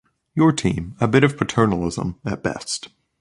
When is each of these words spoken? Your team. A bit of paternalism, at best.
Your 0.33 0.51
team. 0.51 0.95
A 0.99 1.07
bit 1.07 1.23
of 1.23 1.37
paternalism, 1.37 2.19
at 2.25 2.41
best. 2.41 2.87